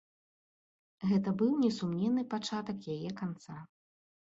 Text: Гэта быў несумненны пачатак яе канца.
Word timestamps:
Гэта 1.09 1.29
быў 1.43 1.51
несумненны 1.67 2.23
пачатак 2.33 2.77
яе 2.97 3.09
канца. 3.23 3.63